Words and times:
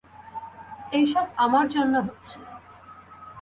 এইসব 0.91 1.25
আমার 1.37 1.65
জন্য 1.69 1.93
হচ্ছে। 1.97 2.37